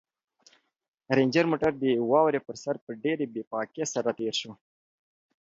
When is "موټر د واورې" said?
1.51-2.39